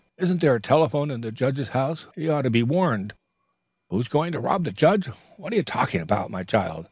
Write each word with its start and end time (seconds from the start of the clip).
Isn't 0.17 0.41
there 0.41 0.55
a 0.55 0.59
telephone 0.59 1.11
in 1.11 1.21
the 1.21 1.31
judge's 1.31 1.69
house? 1.77 2.07
He 2.15 2.27
ought 2.27 2.41
to 2.41 2.49
be 2.49 2.63
warned." 2.63 3.13
"Who's 3.91 4.07
going 4.07 4.31
to 4.31 4.39
rob 4.39 4.63
the 4.63 4.71
judge? 4.71 5.05
What 5.37 5.53
are 5.53 5.55
you 5.55 5.61
talking 5.61 6.01
about, 6.01 6.31
my 6.31 6.41
child?" 6.41 6.79